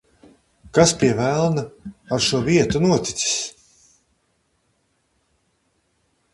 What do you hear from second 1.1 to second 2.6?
velna, ar šo